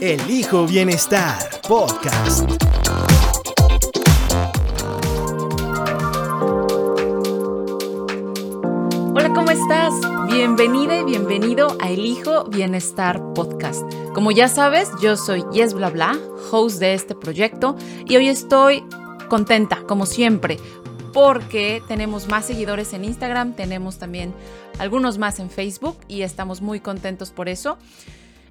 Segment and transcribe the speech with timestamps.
[0.00, 2.50] Elijo Bienestar Podcast.
[9.14, 9.94] Hola, ¿cómo estás?
[10.26, 13.82] Bienvenida y bienvenido a Elijo Bienestar Podcast.
[14.14, 16.18] Como ya sabes, yo soy Yes Bla Bla,
[16.50, 17.76] host de este proyecto,
[18.06, 18.84] y hoy estoy
[19.28, 20.58] contenta, como siempre,
[21.12, 24.34] porque tenemos más seguidores en Instagram, tenemos también
[24.78, 27.78] algunos más en Facebook y estamos muy contentos por eso.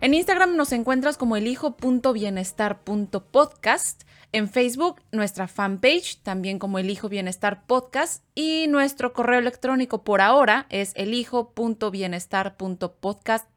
[0.04, 4.04] En Instagram nos encuentras como elijo.bienestar.podcast.
[4.34, 8.22] En Facebook, nuestra fanpage, también como Elijo Bienestar Podcast.
[8.36, 13.48] Y nuestro correo electrónico por ahora es elijo.bienestar.podcast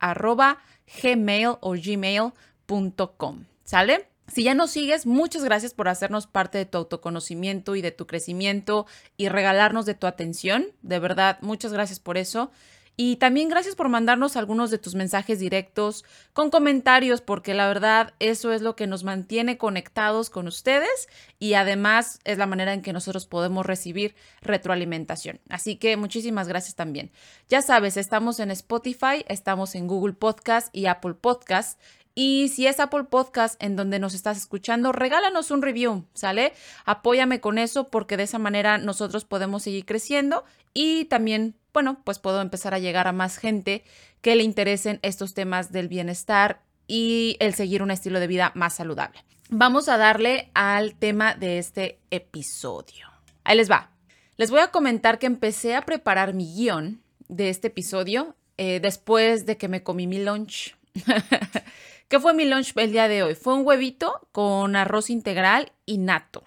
[1.02, 3.44] gmail o gmail.com.
[3.64, 4.08] ¿Sale?
[4.28, 8.06] Si ya nos sigues, muchas gracias por hacernos parte de tu autoconocimiento y de tu
[8.06, 10.66] crecimiento y regalarnos de tu atención.
[10.82, 12.52] De verdad, muchas gracias por eso.
[12.96, 18.14] Y también gracias por mandarnos algunos de tus mensajes directos con comentarios, porque la verdad
[18.20, 22.80] eso es lo que nos mantiene conectados con ustedes y además es la manera en
[22.80, 25.40] que nosotros podemos recibir retroalimentación.
[25.50, 27.10] Así que muchísimas gracias también.
[27.50, 31.78] Ya sabes, estamos en Spotify, estamos en Google Podcast y Apple Podcast
[32.18, 36.54] y si es Apple Podcast en donde nos estás escuchando, regálanos un review, ¿sale?
[36.86, 42.18] Apóyame con eso porque de esa manera nosotros podemos seguir creciendo y también, bueno, pues
[42.18, 43.84] puedo empezar a llegar a más gente
[44.22, 48.76] que le interesen estos temas del bienestar y el seguir un estilo de vida más
[48.76, 49.22] saludable.
[49.50, 53.08] Vamos a darle al tema de este episodio.
[53.44, 53.90] Ahí les va.
[54.38, 59.44] Les voy a comentar que empecé a preparar mi guion de este episodio eh, después
[59.44, 60.74] de que me comí mi lunch.
[62.08, 63.34] ¿Qué fue mi lunch el día de hoy?
[63.34, 66.42] Fue un huevito con arroz integral y nato.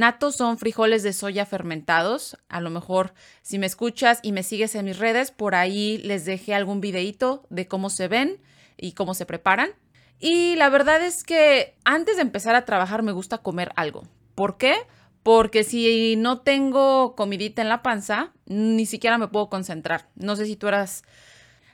[0.00, 2.38] Nato son frijoles de soya fermentados.
[2.48, 3.12] A lo mejor
[3.42, 7.46] si me escuchas y me sigues en mis redes, por ahí les dejé algún videito
[7.50, 8.40] de cómo se ven
[8.78, 9.72] y cómo se preparan.
[10.18, 14.04] Y la verdad es que antes de empezar a trabajar me gusta comer algo.
[14.34, 14.74] ¿Por qué?
[15.22, 20.08] Porque si no tengo comidita en la panza, ni siquiera me puedo concentrar.
[20.14, 21.02] No sé si tú eras,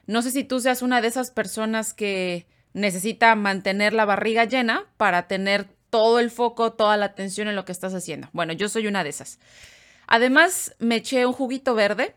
[0.09, 4.87] no sé si tú seas una de esas personas que necesita mantener la barriga llena
[4.97, 8.29] para tener todo el foco, toda la atención en lo que estás haciendo.
[8.33, 9.39] Bueno, yo soy una de esas.
[10.07, 12.15] Además, me eché un juguito verde.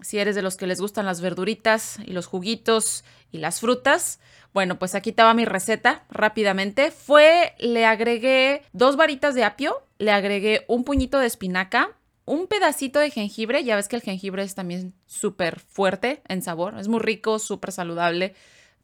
[0.00, 4.20] Si eres de los que les gustan las verduritas y los juguitos y las frutas,
[4.52, 6.90] bueno, pues aquí estaba mi receta rápidamente.
[6.90, 12.98] Fue, le agregué dos varitas de apio, le agregué un puñito de espinaca, un pedacito
[12.98, 13.64] de jengibre.
[13.64, 16.78] Ya ves que el jengibre es también súper fuerte en sabor.
[16.78, 18.34] Es muy rico, súper saludable,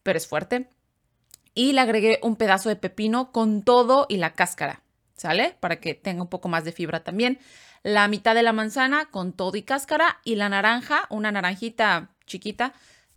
[0.02, 0.68] pero es fuerte
[1.54, 4.82] y le agregué un pedazo de pepino con todo y la cáscara,
[5.16, 5.56] ¿sale?
[5.60, 7.38] Para que tenga un poco más de fibra también.
[7.82, 12.72] La mitad de la manzana con todo y cáscara y la naranja, una naranjita chiquita,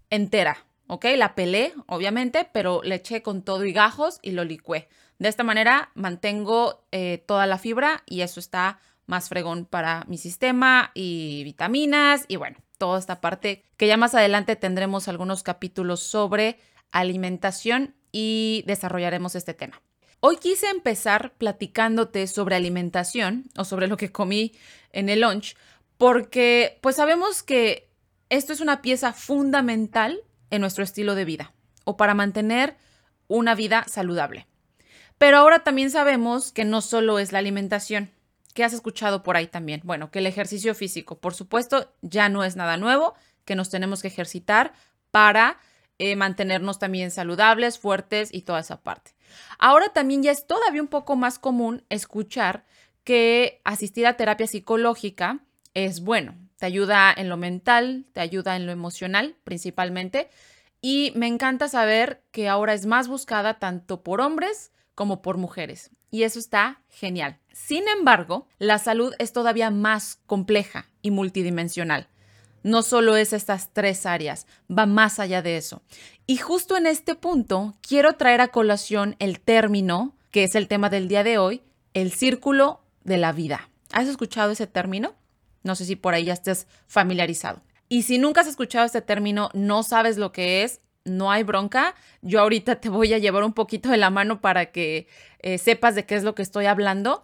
[0.09, 1.05] entera, ¿ok?
[1.15, 4.89] La pelé, obviamente, pero le eché con todo y gajos y lo licué.
[5.17, 10.17] De esta manera mantengo eh, toda la fibra y eso está más fregón para mi
[10.17, 16.01] sistema y vitaminas y bueno, toda esta parte que ya más adelante tendremos algunos capítulos
[16.01, 16.59] sobre
[16.91, 19.81] alimentación y desarrollaremos este tema.
[20.21, 24.53] Hoy quise empezar platicándote sobre alimentación o sobre lo que comí
[24.93, 25.57] en el lunch,
[25.97, 27.91] porque pues sabemos que
[28.29, 32.77] esto es una pieza fundamental en nuestro estilo de vida o para mantener
[33.27, 34.47] una vida saludable.
[35.17, 38.11] Pero ahora también sabemos que no solo es la alimentación.
[38.53, 39.81] ¿Qué has escuchado por ahí también?
[39.83, 43.13] Bueno, que el ejercicio físico, por supuesto, ya no es nada nuevo,
[43.43, 44.71] que nos tenemos que ejercitar
[45.11, 45.59] para
[45.97, 49.15] eh, mantenernos también saludables, fuertes y toda esa parte.
[49.59, 52.65] Ahora también ya es todavía un poco más común escuchar
[53.03, 55.39] que asistir a terapia psicológica
[55.73, 60.29] es bueno, te ayuda en lo mental, te ayuda en lo emocional principalmente
[60.81, 65.91] y me encanta saber que ahora es más buscada tanto por hombres como por mujeres
[66.11, 67.39] y eso está genial.
[67.51, 72.07] Sin embargo, la salud es todavía más compleja y multidimensional
[72.65, 75.83] no solo es estas tres áreas, va más allá de eso.
[76.25, 80.89] Y justo en este punto quiero traer a colación el término, que es el tema
[80.89, 81.61] del día de hoy,
[81.93, 83.69] el círculo de la vida.
[83.91, 85.13] ¿Has escuchado ese término?
[85.61, 87.61] No sé si por ahí ya estés familiarizado.
[87.87, 91.93] Y si nunca has escuchado este término, no sabes lo que es, no hay bronca.
[92.23, 95.07] Yo ahorita te voy a llevar un poquito de la mano para que
[95.37, 97.21] eh, sepas de qué es lo que estoy hablando.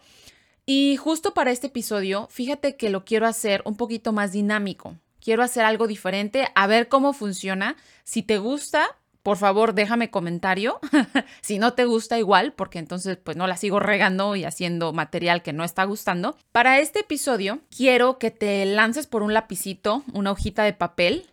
[0.67, 4.97] Y justo para este episodio, fíjate que lo quiero hacer un poquito más dinámico.
[5.21, 7.75] Quiero hacer algo diferente, a ver cómo funciona.
[8.03, 10.79] Si te gusta, por favor, déjame comentario.
[11.41, 15.43] si no te gusta igual, porque entonces pues no la sigo regando y haciendo material
[15.43, 16.35] que no está gustando.
[16.51, 21.27] Para este episodio, quiero que te lances por un lapicito, una hojita de papel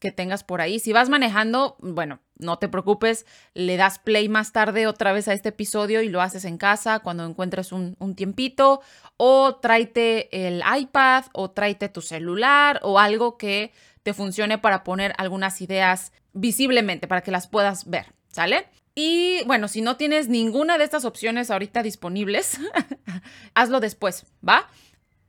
[0.00, 0.78] que tengas por ahí.
[0.80, 5.32] Si vas manejando, bueno, no te preocupes, le das play más tarde otra vez a
[5.32, 8.80] este episodio y lo haces en casa cuando encuentres un, un, tiempito,
[9.16, 15.14] o tráete el iPad, o tráete tu celular, o algo que te funcione para poner
[15.18, 18.68] algunas ideas visiblemente, para que las puedas ver, ¿sale?
[18.94, 22.58] Y bueno, si no tienes ninguna de estas opciones ahorita disponibles,
[23.54, 24.68] hazlo después, ¿va?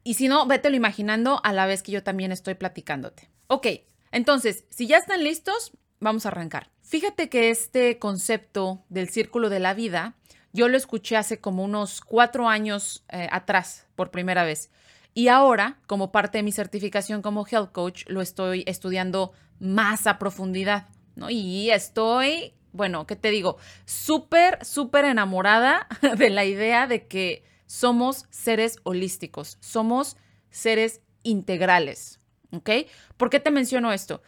[0.03, 3.29] Y si no, vételo imaginando a la vez que yo también estoy platicándote.
[3.47, 3.67] Ok,
[4.11, 6.69] entonces, si ya están listos, vamos a arrancar.
[6.81, 10.15] Fíjate que este concepto del círculo de la vida,
[10.53, 14.71] yo lo escuché hace como unos cuatro años eh, atrás por primera vez.
[15.13, 20.17] Y ahora, como parte de mi certificación como health coach, lo estoy estudiando más a
[20.17, 21.29] profundidad, ¿no?
[21.29, 23.57] Y estoy, bueno, ¿qué te digo?
[23.85, 25.87] Súper, súper enamorada
[26.17, 30.17] de la idea de que somos seres holísticos, somos
[30.49, 32.19] seres integrales,
[32.51, 32.69] ¿ok?
[33.17, 34.21] ¿Por qué te menciono esto?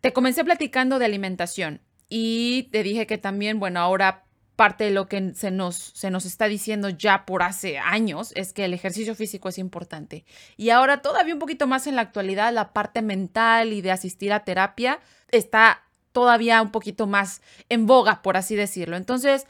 [0.00, 4.24] Te comencé platicando de alimentación y te dije que también, bueno, ahora
[4.58, 8.52] parte de lo que se nos, se nos está diciendo ya por hace años es
[8.52, 10.24] que el ejercicio físico es importante.
[10.56, 14.32] Y ahora todavía un poquito más en la actualidad, la parte mental y de asistir
[14.32, 14.98] a terapia
[15.30, 18.96] está todavía un poquito más en boga, por así decirlo.
[18.96, 19.46] Entonces,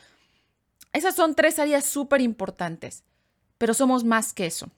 [0.92, 3.02] esas son tres áreas súper importantes,
[3.56, 4.68] pero somos más que eso.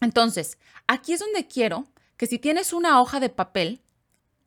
[0.00, 0.56] Entonces,
[0.86, 1.86] aquí es donde quiero
[2.16, 3.82] que si tienes una hoja de papel,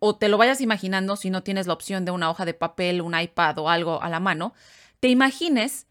[0.03, 3.01] o te lo vayas imaginando si no tienes la opción de una hoja de papel,
[3.01, 4.55] un iPad o algo a la mano,
[4.99, 5.85] te imagines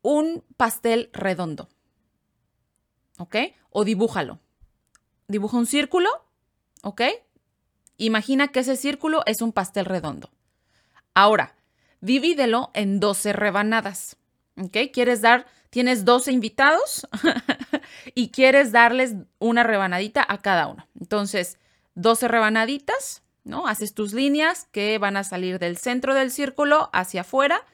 [0.00, 1.68] un pastel redondo.
[3.18, 3.36] ¿Ok?
[3.68, 4.38] O dibújalo.
[5.28, 6.08] Dibuja un círculo,
[6.82, 7.02] ¿ok?
[7.98, 10.30] Imagina que ese círculo es un pastel redondo.
[11.12, 11.54] Ahora,
[12.00, 14.16] divídelo en 12 rebanadas.
[14.56, 14.78] ¿Ok?
[14.94, 17.06] ¿Quieres dar, tienes 12 invitados
[18.14, 20.88] y quieres darles una rebanadita a cada uno?
[20.98, 21.58] Entonces,
[21.96, 23.66] 12 rebanaditas ¿no?
[23.66, 27.64] Haces tus líneas que van a salir del centro del círculo hacia afuera.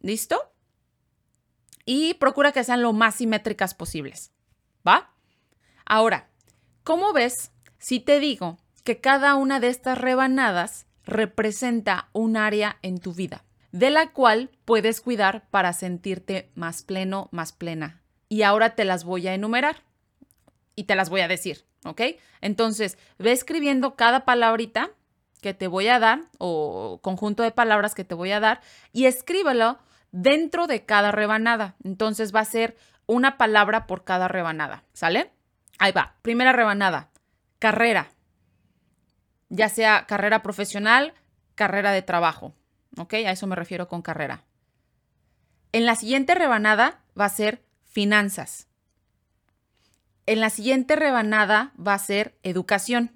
[0.00, 0.52] ¿Listo?
[1.84, 4.32] Y procura que sean lo más simétricas posibles.
[4.86, 5.12] ¿Va?
[5.84, 6.28] Ahora,
[6.84, 12.98] ¿cómo ves si te digo que cada una de estas rebanadas representa un área en
[12.98, 18.02] tu vida, de la cual puedes cuidar para sentirte más pleno, más plena?
[18.28, 19.82] Y ahora te las voy a enumerar
[20.74, 21.64] y te las voy a decir.
[21.84, 22.02] ¿Ok?
[22.40, 24.90] Entonces, ve escribiendo cada palabrita
[25.40, 28.60] que te voy a dar o conjunto de palabras que te voy a dar
[28.92, 29.78] y escríbelo
[30.12, 31.74] dentro de cada rebanada.
[31.82, 32.76] Entonces va a ser
[33.06, 35.32] una palabra por cada rebanada, ¿sale?
[35.78, 36.14] Ahí va.
[36.22, 37.10] Primera rebanada,
[37.58, 38.08] carrera.
[39.48, 41.12] Ya sea carrera profesional,
[41.54, 42.54] carrera de trabajo,
[42.96, 43.14] ¿ok?
[43.14, 44.44] A eso me refiero con carrera.
[45.72, 48.68] En la siguiente rebanada va a ser finanzas.
[50.24, 53.10] En la siguiente rebanada va a ser educación.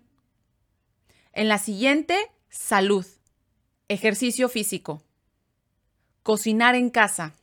[1.33, 3.07] En la siguiente, salud,
[3.88, 5.02] ejercicio físico,
[6.25, 7.35] cocinar en casa,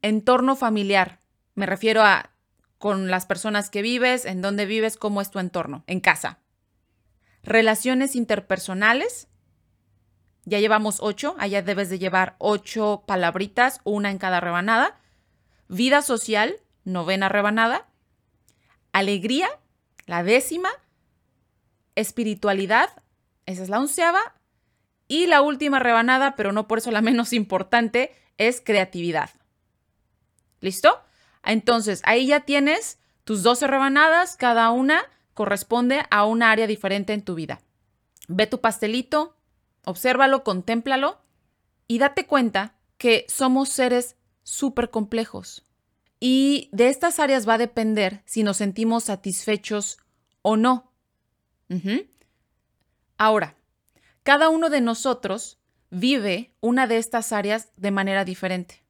[0.00, 1.18] entorno familiar.
[1.54, 2.30] Me refiero a
[2.78, 6.38] con las personas que vives, en dónde vives, cómo es tu entorno, en casa.
[7.42, 9.28] Relaciones interpersonales.
[10.46, 14.98] Ya llevamos ocho, allá debes de llevar ocho palabritas, una en cada rebanada.
[15.68, 17.89] Vida social, novena rebanada
[18.92, 19.48] alegría,
[20.06, 20.70] la décima,
[21.94, 22.90] espiritualidad,
[23.46, 24.20] esa es la onceava,
[25.08, 29.30] y la última rebanada, pero no por eso la menos importante, es creatividad.
[30.60, 31.00] ¿Listo?
[31.42, 35.02] Entonces, ahí ya tienes tus 12 rebanadas, cada una
[35.34, 37.60] corresponde a un área diferente en tu vida.
[38.28, 39.36] Ve tu pastelito,
[39.84, 41.20] obsérvalo, contémplalo
[41.86, 45.64] y date cuenta que somos seres súper complejos.
[46.20, 49.98] Y de estas áreas va a depender si nos sentimos satisfechos
[50.42, 50.92] o no.
[53.16, 53.56] Ahora,
[54.22, 55.58] cada uno de nosotros
[55.88, 58.82] vive una de estas áreas de manera diferente.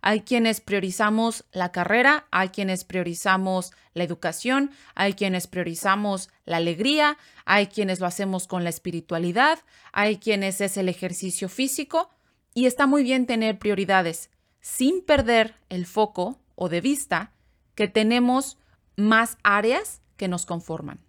[0.00, 7.18] Hay quienes priorizamos la carrera, hay quienes priorizamos la educación, hay quienes priorizamos la alegría,
[7.44, 9.60] hay quienes lo hacemos con la espiritualidad,
[9.92, 12.10] hay quienes es el ejercicio físico
[12.52, 17.32] y está muy bien tener prioridades sin perder el foco o de vista
[17.74, 18.56] que tenemos
[18.96, 21.00] más áreas que nos conforman.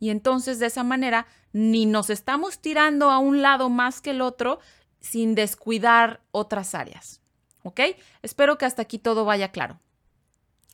[0.00, 4.22] y entonces de esa manera ni nos estamos tirando a un lado más que el
[4.22, 4.58] otro
[5.00, 7.20] sin descuidar otras áreas.
[7.62, 7.80] ¿Ok?
[8.22, 9.78] Espero que hasta aquí todo vaya claro.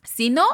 [0.05, 0.47] Si no,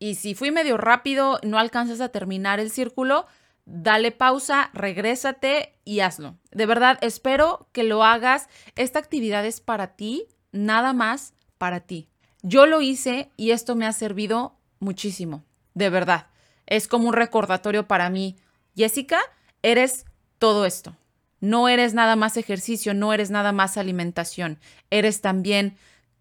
[0.00, 3.26] y si fui medio rápido, no alcanzas a terminar el círculo,
[3.64, 6.36] dale pausa, regrésate y hazlo.
[6.50, 8.48] De verdad, espero que lo hagas.
[8.74, 12.10] Esta actividad es para ti, nada más para ti.
[12.42, 15.44] Yo lo hice y esto me ha servido muchísimo,
[15.74, 16.26] de verdad.
[16.66, 18.36] Es como un recordatorio para mí.
[18.76, 19.20] Jessica,
[19.62, 20.06] eres
[20.38, 20.96] todo esto.
[21.40, 24.58] No eres nada más ejercicio, no eres nada más alimentación.
[24.90, 25.76] Eres también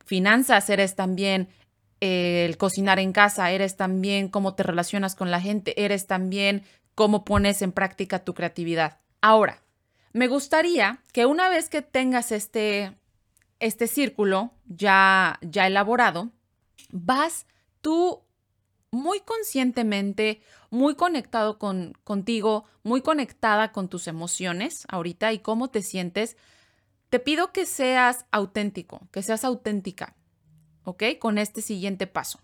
[0.05, 1.49] finanzas, eres también
[2.01, 6.63] eh, el cocinar en casa, eres también cómo te relacionas con la gente, eres también
[6.95, 8.99] cómo pones en práctica tu creatividad.
[9.21, 9.61] Ahora,
[10.13, 12.93] me gustaría que una vez que tengas este,
[13.59, 16.29] este círculo ya, ya elaborado,
[16.91, 17.45] vas
[17.81, 18.21] tú
[18.91, 25.81] muy conscientemente, muy conectado con, contigo, muy conectada con tus emociones ahorita y cómo te
[25.81, 26.37] sientes,
[27.09, 30.15] te pido que seas auténtico, que seas auténtica,
[30.83, 31.03] ¿ok?
[31.19, 32.39] Con este siguiente paso.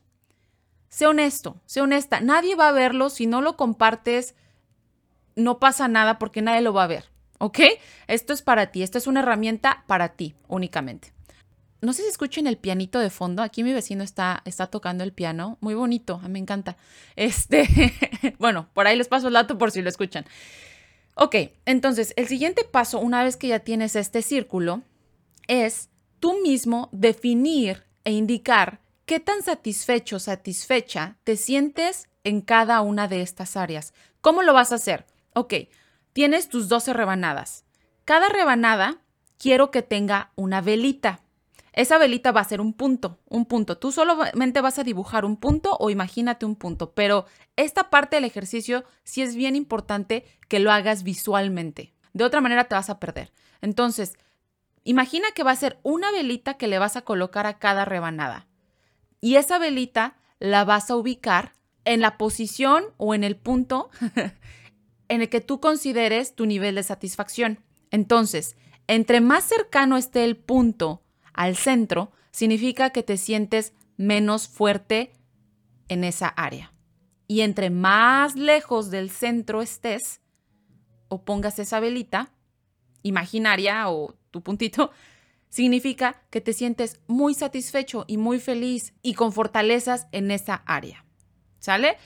[0.89, 2.21] Sé honesto, sé honesta.
[2.21, 4.35] Nadie va a verlo si no lo compartes
[5.35, 7.59] no pasa nada porque nadie lo va a ver, ¿ok?
[8.07, 11.13] Esto es para ti, esta es una herramienta para ti únicamente.
[11.81, 13.43] No sé si escuchen el pianito de fondo.
[13.43, 15.57] Aquí mi vecino está, está tocando el piano.
[15.61, 16.77] Muy bonito, me encanta.
[17.15, 17.67] Este,
[18.39, 20.25] bueno, por ahí les paso el dato por si lo escuchan.
[21.15, 24.81] Ok, entonces el siguiente paso, una vez que ya tienes este círculo,
[25.47, 25.89] es
[26.19, 33.21] tú mismo definir e indicar qué tan satisfecho, satisfecha te sientes en cada una de
[33.21, 33.93] estas áreas.
[34.21, 35.05] ¿Cómo lo vas a hacer?
[35.35, 35.53] Ok,
[36.15, 37.65] tienes tus 12 rebanadas.
[38.05, 39.01] Cada rebanada
[39.37, 41.19] quiero que tenga una velita.
[41.73, 43.77] Esa velita va a ser un punto, un punto.
[43.77, 47.25] Tú solamente vas a dibujar un punto o imagínate un punto, pero
[47.57, 51.93] esta parte del ejercicio sí es bien importante que lo hagas visualmente.
[52.13, 53.33] De otra manera te vas a perder.
[53.59, 54.13] Entonces,
[54.85, 58.47] imagina que va a ser una velita que le vas a colocar a cada rebanada.
[59.19, 61.51] Y esa velita la vas a ubicar
[61.83, 63.89] en la posición o en el punto
[65.07, 67.59] en el que tú consideres tu nivel de satisfacción.
[67.91, 68.55] Entonces,
[68.87, 71.01] entre más cercano esté el punto
[71.33, 75.13] al centro, significa que te sientes menos fuerte
[75.87, 76.73] en esa área.
[77.27, 80.21] Y entre más lejos del centro estés
[81.07, 82.31] o pongas esa velita
[83.03, 84.91] imaginaria o tu puntito,
[85.49, 91.05] significa que te sientes muy satisfecho y muy feliz y con fortalezas en esa área.
[91.59, 91.97] ¿Sale?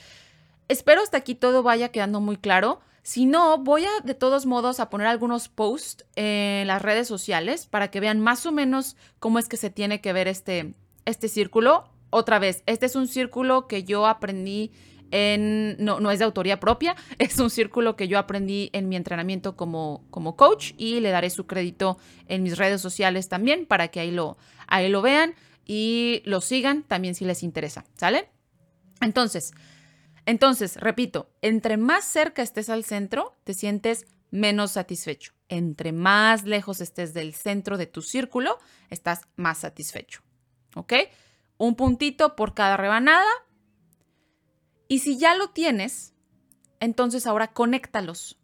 [0.68, 2.80] Espero hasta aquí todo vaya quedando muy claro.
[3.10, 7.66] Si no, voy a de todos modos a poner algunos posts en las redes sociales
[7.66, 10.74] para que vean más o menos cómo es que se tiene que ver este,
[11.06, 11.90] este círculo.
[12.10, 14.70] Otra vez, este es un círculo que yo aprendí
[15.10, 18.94] en, no, no es de autoría propia, es un círculo que yo aprendí en mi
[18.94, 21.98] entrenamiento como, como coach y le daré su crédito
[22.28, 24.38] en mis redes sociales también para que ahí lo,
[24.68, 25.34] ahí lo vean
[25.66, 28.28] y lo sigan también si les interesa, ¿sale?
[29.00, 29.52] Entonces,
[30.30, 35.32] entonces, repito, entre más cerca estés al centro, te sientes menos satisfecho.
[35.48, 38.56] Entre más lejos estés del centro de tu círculo,
[38.90, 40.22] estás más satisfecho.
[40.76, 40.92] ¿Ok?
[41.58, 43.26] Un puntito por cada rebanada.
[44.86, 46.14] Y si ya lo tienes,
[46.78, 48.39] entonces ahora conéctalos.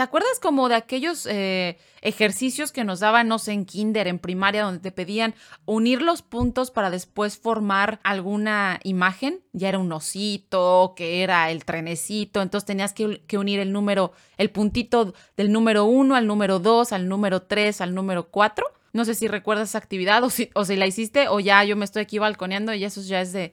[0.00, 4.18] ¿Te acuerdas como de aquellos eh, ejercicios que nos daban, no sé, en kinder, en
[4.18, 5.34] primaria, donde te pedían
[5.66, 9.42] unir los puntos para después formar alguna imagen?
[9.52, 14.48] Ya era un osito, que era el trenecito, entonces tenías que, unir el número, el
[14.48, 18.64] puntito del número 1 al número 2, al número 3, al número 4.
[18.94, 21.76] No sé si recuerdas esa actividad o si, o si la hiciste o ya yo
[21.76, 23.52] me estoy aquí balconeando y eso ya es de,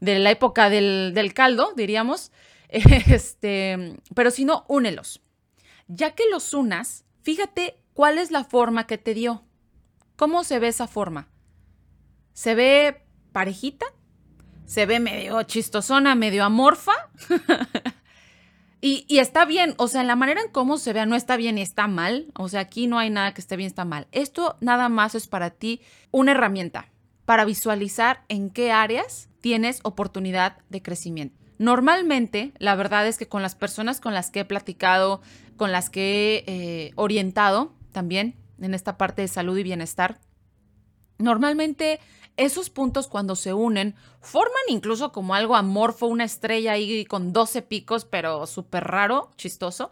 [0.00, 2.32] la época del, del caldo, diríamos.
[2.70, 5.22] Este, pero si no, únelos
[5.90, 9.44] ya que los unas, fíjate cuál es la forma que te dio.
[10.16, 11.28] ¿Cómo se ve esa forma?
[12.32, 13.86] ¿Se ve parejita?
[14.66, 16.92] ¿Se ve medio chistosona, medio amorfa?
[18.80, 21.58] y, está bien, o sea, en la manera en cómo se vea no está bien
[21.58, 22.30] y está mal.
[22.34, 24.06] O sea, aquí no hay nada que esté bien, está mal.
[24.12, 25.80] Esto nada más es para ti
[26.12, 26.88] una herramienta
[27.24, 31.39] para visualizar en qué áreas tienes oportunidad de crecimiento.
[31.60, 35.20] Normalmente, la verdad es que con las personas con las que he platicado,
[35.58, 40.20] con las que he eh, orientado también en esta parte de salud y bienestar,
[41.18, 42.00] normalmente
[42.38, 47.60] esos puntos cuando se unen forman incluso como algo amorfo, una estrella ahí con 12
[47.60, 49.90] picos, pero súper raro, chistoso.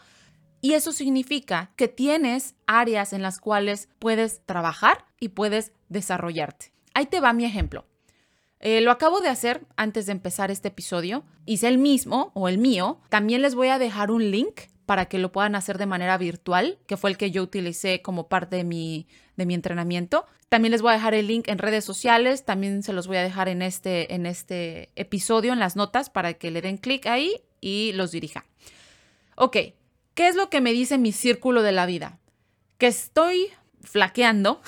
[0.62, 6.72] Y eso significa que tienes áreas en las cuales puedes trabajar y puedes desarrollarte.
[6.94, 7.84] Ahí te va mi ejemplo.
[8.60, 11.24] Eh, lo acabo de hacer antes de empezar este episodio.
[11.46, 13.00] Hice el mismo o el mío.
[13.08, 16.78] También les voy a dejar un link para que lo puedan hacer de manera virtual,
[16.86, 20.24] que fue el que yo utilicé como parte de mi, de mi entrenamiento.
[20.48, 23.22] También les voy a dejar el link en redes sociales, también se los voy a
[23.22, 27.42] dejar en este, en este episodio, en las notas, para que le den clic ahí
[27.60, 28.46] y los dirija.
[29.36, 29.56] Ok,
[30.14, 32.18] ¿qué es lo que me dice mi círculo de la vida?
[32.78, 33.48] Que estoy
[33.82, 34.60] flaqueando,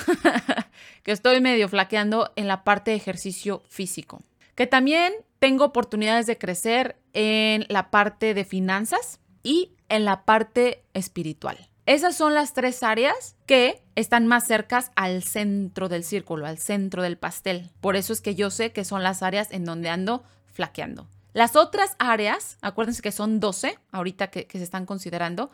[1.02, 4.22] que estoy medio flaqueando en la parte de ejercicio físico,
[4.54, 10.84] que también tengo oportunidades de crecer en la parte de finanzas y en la parte
[10.94, 11.70] espiritual.
[11.86, 17.02] Esas son las tres áreas que están más cercas al centro del círculo, al centro
[17.02, 17.70] del pastel.
[17.80, 21.08] Por eso es que yo sé que son las áreas en donde ando flaqueando.
[21.32, 25.50] Las otras áreas, acuérdense que son 12 ahorita que, se están considerando,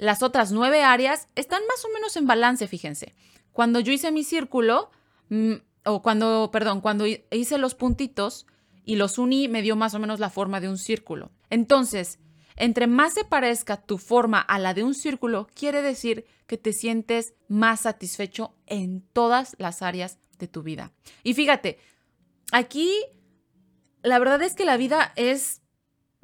[0.00, 3.14] las otras nueve áreas están más o menos en balance, fíjense.
[3.52, 4.90] Cuando yo hice mi círculo,
[5.28, 5.52] mm,
[5.84, 8.46] o cuando, perdón, cuando hice los puntitos
[8.84, 11.30] y los uní, me dio más o menos la forma de un círculo.
[11.50, 12.18] Entonces,
[12.56, 16.72] entre más se parezca tu forma a la de un círculo, quiere decir que te
[16.72, 20.92] sientes más satisfecho en todas las áreas de tu vida.
[21.22, 21.78] Y fíjate,
[22.52, 22.90] aquí
[24.02, 25.60] la verdad es que la vida es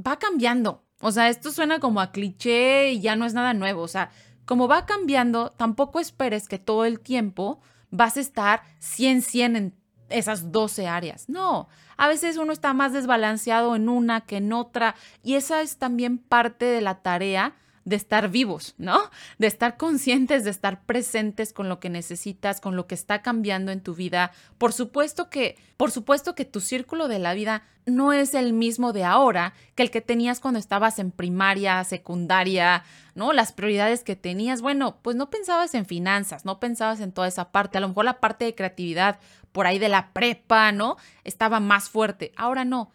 [0.05, 0.86] va cambiando.
[1.01, 3.83] O sea, esto suena como a cliché y ya no es nada nuevo.
[3.83, 4.11] O sea,
[4.45, 7.61] como va cambiando, tampoco esperes que todo el tiempo
[7.91, 9.75] vas a estar 100-100 en
[10.09, 11.29] esas 12 áreas.
[11.29, 15.79] No, a veces uno está más desbalanceado en una que en otra y esa es
[15.79, 17.55] también parte de la tarea
[17.87, 18.99] de estar vivos, ¿no?
[19.39, 23.71] De estar conscientes, de estar presentes con lo que necesitas, con lo que está cambiando
[23.71, 24.33] en tu vida.
[24.59, 28.93] Por supuesto que, por supuesto que tu círculo de la vida no es el mismo
[28.93, 32.83] de ahora que el que tenías cuando estabas en primaria, secundaria,
[33.15, 33.33] ¿no?
[33.33, 37.53] Las prioridades que tenías, bueno, pues no pensabas en finanzas, no pensabas en toda esa
[37.53, 39.21] parte, a lo mejor la parte de creatividad
[39.53, 40.97] por ahí de la prepa, ¿no?
[41.23, 42.91] Estaba más fuerte, ahora no.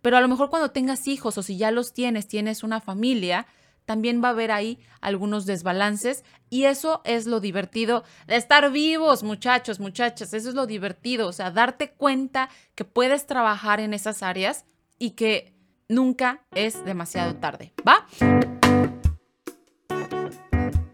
[0.00, 3.48] Pero a lo mejor cuando tengas hijos o si ya los tienes, tienes una familia,
[3.88, 9.22] también va a haber ahí algunos desbalances y eso es lo divertido de estar vivos,
[9.22, 14.22] muchachos, muchachas, eso es lo divertido, o sea, darte cuenta que puedes trabajar en esas
[14.22, 14.66] áreas
[14.98, 15.54] y que
[15.88, 18.06] nunca es demasiado tarde, ¿va?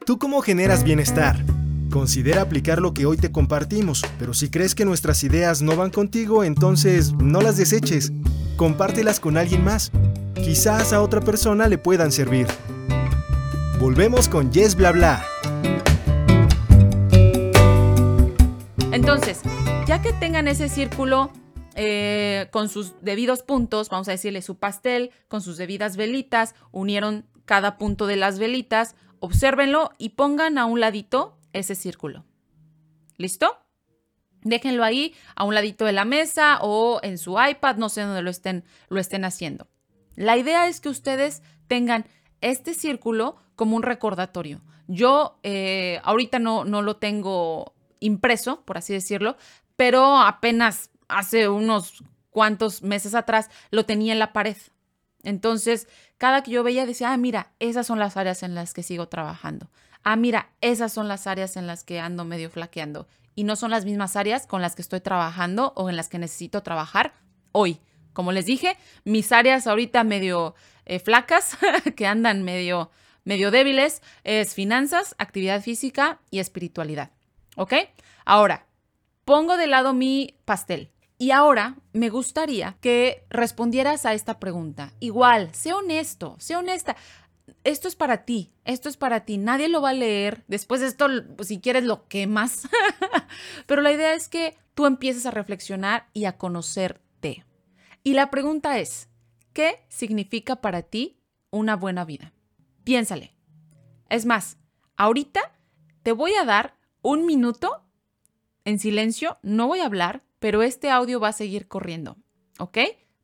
[0.06, 1.44] ¿Tú cómo generas bienestar?
[1.90, 5.90] Considera aplicar lo que hoy te compartimos, pero si crees que nuestras ideas no van
[5.90, 8.12] contigo, entonces no las deseches.
[8.56, 9.90] Compártelas con alguien más.
[10.36, 12.46] Quizás a otra persona le puedan servir.
[13.84, 15.22] Volvemos con Yes Bla Bla.
[18.92, 19.42] Entonces,
[19.86, 21.30] ya que tengan ese círculo
[21.74, 27.26] eh, con sus debidos puntos, vamos a decirle su pastel, con sus debidas velitas, unieron
[27.44, 32.24] cada punto de las velitas, obsérvenlo y pongan a un ladito ese círculo.
[33.18, 33.58] ¿Listo?
[34.40, 38.22] Déjenlo ahí a un ladito de la mesa o en su iPad, no sé dónde
[38.22, 39.68] lo estén, lo estén haciendo.
[40.16, 42.06] La idea es que ustedes tengan
[42.40, 44.60] este círculo como un recordatorio.
[44.86, 49.36] Yo eh, ahorita no, no lo tengo impreso, por así decirlo,
[49.76, 54.56] pero apenas hace unos cuantos meses atrás lo tenía en la pared.
[55.22, 55.88] Entonces,
[56.18, 59.08] cada que yo veía decía, ah, mira, esas son las áreas en las que sigo
[59.08, 59.70] trabajando.
[60.02, 63.08] Ah, mira, esas son las áreas en las que ando medio flaqueando.
[63.34, 66.18] Y no son las mismas áreas con las que estoy trabajando o en las que
[66.18, 67.14] necesito trabajar
[67.52, 67.80] hoy.
[68.12, 71.56] Como les dije, mis áreas ahorita medio eh, flacas,
[71.96, 72.90] que andan medio,
[73.24, 77.10] medio débiles, es finanzas, actividad física y espiritualidad.
[77.56, 77.74] ¿Ok?
[78.24, 78.66] Ahora,
[79.24, 80.90] pongo de lado mi pastel.
[81.18, 84.92] Y ahora me gustaría que respondieras a esta pregunta.
[85.00, 86.96] Igual, sé honesto, sé honesta.
[87.62, 89.38] Esto es para ti, esto es para ti.
[89.38, 90.44] Nadie lo va a leer.
[90.48, 91.06] Después de esto,
[91.42, 92.68] si quieres, lo quemas.
[93.66, 97.44] Pero la idea es que tú empieces a reflexionar y a conocerte.
[98.02, 99.08] Y la pregunta es,
[99.52, 102.32] ¿qué significa para ti una buena vida?
[102.84, 103.34] Piénsale.
[104.08, 104.58] Es más,
[104.96, 105.40] ahorita
[106.02, 107.82] te voy a dar un minuto
[108.64, 112.16] en silencio, no voy a hablar, pero este audio va a seguir corriendo,
[112.58, 112.78] ¿ok?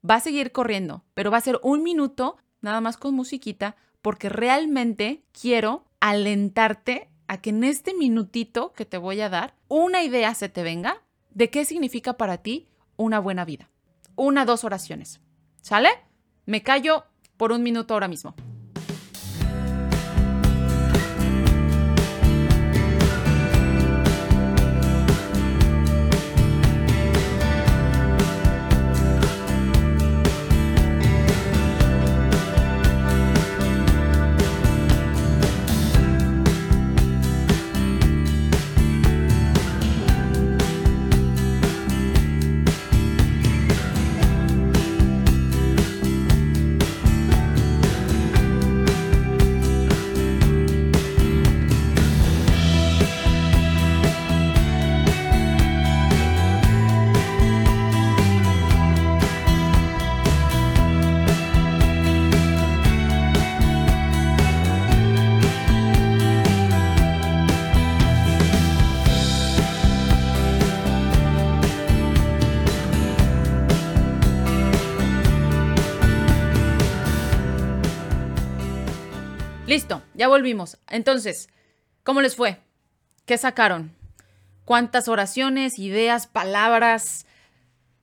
[0.08, 4.28] Va a seguir corriendo, pero va a ser un minuto nada más con musiquita, porque
[4.28, 10.34] realmente quiero alentarte a que en este minutito que te voy a dar, una idea
[10.34, 13.70] se te venga de qué significa para ti una buena vida
[14.20, 15.20] una, dos oraciones.
[15.62, 15.88] ¿Sale?
[16.44, 17.04] Me callo
[17.38, 18.34] por un minuto ahora mismo.
[80.20, 80.76] Ya volvimos.
[80.90, 81.48] Entonces,
[82.02, 82.58] ¿cómo les fue?
[83.24, 83.96] ¿Qué sacaron?
[84.66, 87.24] ¿Cuántas oraciones, ideas, palabras?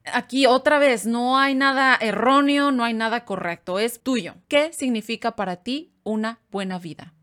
[0.04, 4.34] Aquí otra vez, no hay nada erróneo, no hay nada correcto, es tuyo.
[4.48, 7.14] ¿Qué significa para ti una buena vida?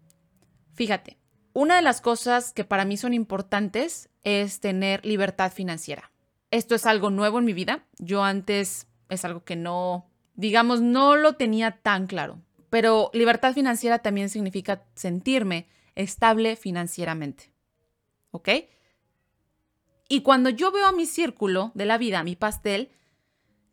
[0.74, 1.18] Fíjate,
[1.54, 6.12] una de las cosas que para mí son importantes es tener libertad financiera.
[6.52, 7.85] Esto es algo nuevo en mi vida.
[7.98, 12.38] Yo antes es algo que no, digamos, no lo tenía tan claro.
[12.75, 17.53] Pero libertad financiera también significa sentirme estable financieramente.
[18.33, 18.49] ¿Ok?
[20.09, 22.91] Y cuando yo veo a mi círculo de la vida, a mi pastel,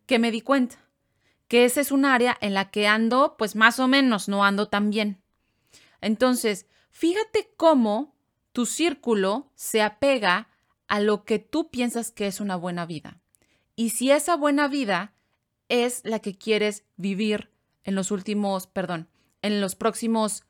[0.06, 0.76] que me di cuenta
[1.48, 4.68] que ese es un área en la que ando, pues más o menos, no ando
[4.68, 5.20] tan bien.
[6.00, 8.14] Entonces, fíjate cómo
[8.52, 10.48] tu círculo se apega
[10.88, 13.20] a lo que tú piensas que es una buena vida.
[13.76, 15.16] Y si esa buena vida
[15.70, 17.51] es la que quieres vivir
[17.84, 19.08] en los últimos, perdón,
[19.42, 20.44] en los próximos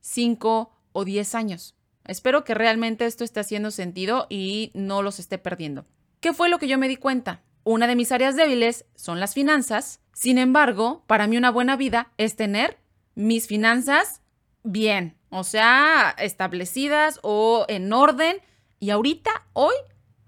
[0.00, 1.74] 5 o 10 años.
[2.04, 5.86] Espero que realmente esto esté haciendo sentido y no los esté perdiendo.
[6.20, 7.42] ¿Qué fue lo que yo me di cuenta?
[7.64, 10.00] Una de mis áreas débiles son las finanzas.
[10.14, 12.78] Sin embargo, para mí una buena vida es tener
[13.14, 14.22] mis finanzas
[14.62, 18.38] bien, o sea, establecidas o en orden.
[18.80, 19.74] Y ahorita, hoy,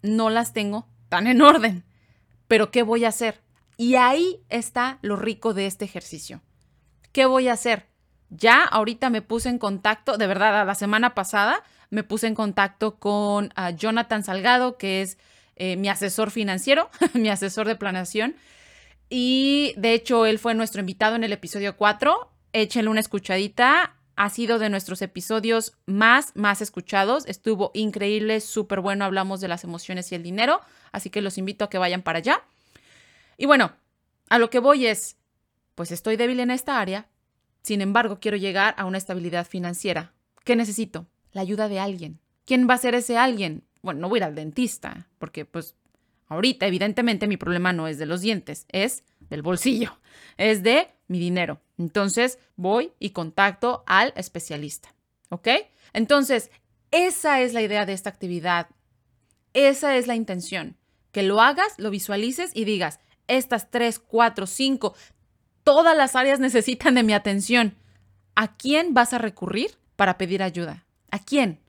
[0.03, 1.85] no las tengo tan en orden.
[2.47, 3.41] Pero ¿qué voy a hacer?
[3.81, 6.43] Y ahí está lo rico de este ejercicio.
[7.13, 7.87] ¿Qué voy a hacer?
[8.29, 12.97] Ya ahorita me puse en contacto, de verdad, la semana pasada me puse en contacto
[12.99, 15.17] con ah, Jonathan Salgado, que es
[15.57, 18.37] eh, mi asesor financiero, mi asesor de planeación.
[19.09, 22.31] Y de hecho, él fue nuestro invitado en el episodio 4.
[22.53, 23.97] Échenle una escuchadita.
[24.15, 27.25] Ha sido de nuestros episodios más, más escuchados.
[27.25, 29.07] Estuvo increíble, súper bueno.
[29.07, 30.61] Hablamos de las emociones y el dinero.
[30.93, 32.43] Así que los invito a que vayan para allá.
[33.41, 33.73] Y bueno,
[34.29, 35.17] a lo que voy es,
[35.75, 37.09] pues estoy débil en esta área,
[37.63, 40.13] sin embargo quiero llegar a una estabilidad financiera.
[40.45, 41.07] ¿Qué necesito?
[41.33, 42.21] La ayuda de alguien.
[42.45, 43.65] ¿Quién va a ser ese alguien?
[43.81, 45.75] Bueno, no voy a ir al dentista, porque pues
[46.27, 49.99] ahorita evidentemente mi problema no es de los dientes, es del bolsillo,
[50.37, 51.63] es de mi dinero.
[51.79, 54.95] Entonces voy y contacto al especialista.
[55.31, 55.49] ¿Ok?
[55.95, 56.51] Entonces,
[56.91, 58.69] esa es la idea de esta actividad.
[59.55, 60.77] Esa es la intención.
[61.11, 63.01] Que lo hagas, lo visualices y digas,
[63.37, 64.95] estas tres, cuatro, cinco,
[65.65, 67.77] todas las áreas necesitan de mi atención.
[68.35, 70.85] ¿A quién vas a recurrir para pedir ayuda?
[71.11, 71.61] ¿A quién?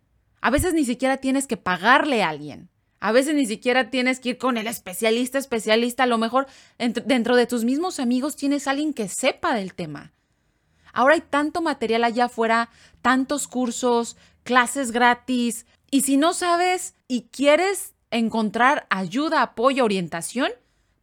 [0.41, 2.69] A veces ni siquiera tienes que pagarle a alguien.
[2.99, 6.03] A veces ni siquiera tienes que ir con el especialista, especialista.
[6.03, 6.47] A lo mejor
[6.77, 10.13] dentro de tus mismos amigos tienes alguien que sepa del tema.
[10.93, 12.69] Ahora hay tanto material allá afuera,
[13.01, 15.65] tantos cursos, clases gratis.
[15.89, 20.51] Y si no sabes y quieres encontrar ayuda, apoyo, orientación,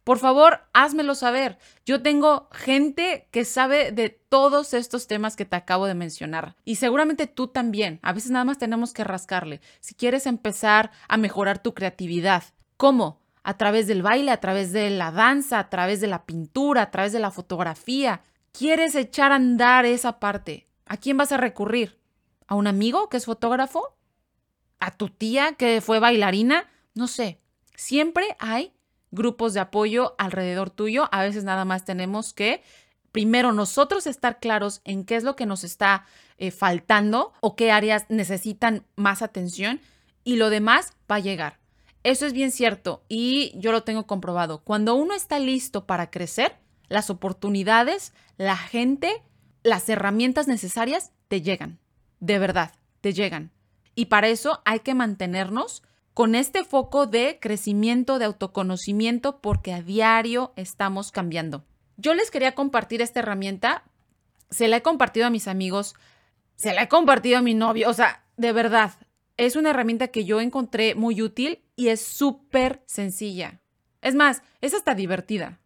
[0.09, 1.59] por favor, házmelo saber.
[1.85, 6.55] Yo tengo gente que sabe de todos estos temas que te acabo de mencionar.
[6.65, 7.99] Y seguramente tú también.
[8.01, 9.61] A veces nada más tenemos que rascarle.
[9.81, 12.43] Si quieres empezar a mejorar tu creatividad,
[12.75, 13.21] ¿cómo?
[13.43, 16.89] A través del baile, a través de la danza, a través de la pintura, a
[16.89, 18.23] través de la fotografía.
[18.51, 20.67] ¿Quieres echar a andar esa parte?
[20.87, 21.99] ¿A quién vas a recurrir?
[22.47, 23.95] ¿A un amigo que es fotógrafo?
[24.79, 26.67] ¿A tu tía que fue bailarina?
[26.95, 27.39] No sé.
[27.75, 28.73] Siempre hay
[29.11, 31.09] grupos de apoyo alrededor tuyo.
[31.11, 32.63] A veces nada más tenemos que
[33.11, 36.05] primero nosotros estar claros en qué es lo que nos está
[36.37, 39.81] eh, faltando o qué áreas necesitan más atención
[40.23, 41.59] y lo demás va a llegar.
[42.03, 44.59] Eso es bien cierto y yo lo tengo comprobado.
[44.63, 46.55] Cuando uno está listo para crecer,
[46.87, 49.21] las oportunidades, la gente,
[49.63, 51.79] las herramientas necesarias te llegan.
[52.19, 53.51] De verdad, te llegan.
[53.95, 55.83] Y para eso hay que mantenernos
[56.19, 61.63] con este foco de crecimiento, de autoconocimiento, porque a diario estamos cambiando.
[61.95, 63.85] Yo les quería compartir esta herramienta,
[64.49, 65.95] se la he compartido a mis amigos,
[66.57, 68.91] se la he compartido a mi novio, o sea, de verdad,
[69.37, 73.61] es una herramienta que yo encontré muy útil y es súper sencilla.
[74.01, 75.58] Es más, es hasta divertida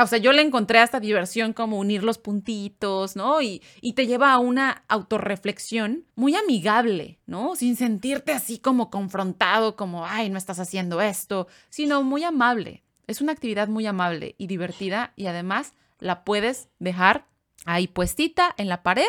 [0.00, 3.42] o sea, yo le encontré hasta diversión como unir los puntitos, ¿no?
[3.42, 7.54] Y, y, te lleva a una autorreflexión muy amigable, ¿no?
[7.54, 12.82] Sin sentirte así como confrontado, como, ay, no estás haciendo esto, sino muy amable.
[13.06, 17.26] Es una actividad muy amable y divertida y además la puedes dejar
[17.64, 19.08] ahí puestita en la pared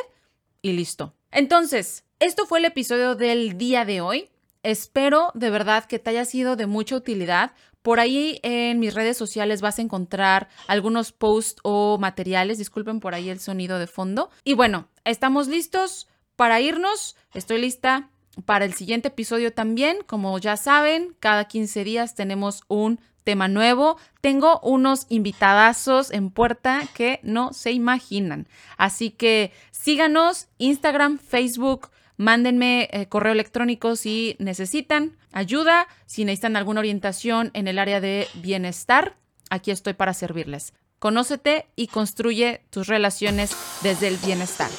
[0.62, 1.16] y listo.
[1.32, 4.30] Entonces, esto fue el episodio del día de hoy.
[4.64, 7.52] Espero de verdad que te haya sido de mucha utilidad.
[7.82, 12.58] Por ahí en mis redes sociales vas a encontrar algunos posts o materiales.
[12.58, 14.30] Disculpen por ahí el sonido de fondo.
[14.44, 17.16] Y bueno, estamos listos para irnos.
[17.34, 18.10] Estoy lista
[18.46, 20.00] para el siguiente episodio también.
[20.06, 23.98] Como ya saben, cada 15 días tenemos un tema nuevo.
[24.22, 28.48] Tengo unos invitadazos en puerta que no se imaginan.
[28.78, 36.82] Así que síganos, Instagram, Facebook, mándenme eh, correo electrónico si necesitan ayuda, si necesitan alguna
[36.82, 39.16] orientación en el área de bienestar.
[39.50, 40.74] Aquí estoy para servirles.
[41.00, 44.70] Conócete y construye tus relaciones desde el bienestar.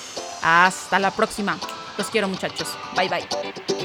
[0.43, 1.59] Hasta la próxima.
[1.97, 2.69] Los quiero muchachos.
[2.95, 3.80] Bye bye.